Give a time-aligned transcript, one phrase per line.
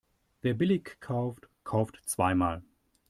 [0.41, 2.63] Wer billig kauft, kauft zweimal.